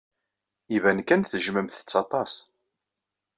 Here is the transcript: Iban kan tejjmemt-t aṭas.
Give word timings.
Iban 0.75 0.99
kan 1.07 1.21
tejjmemt-t 1.23 1.91
aṭas. 2.01 2.33